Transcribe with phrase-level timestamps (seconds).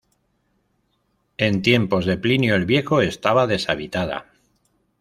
[1.37, 4.31] En tiempos de Plinio el Viejo estaba deshabitada.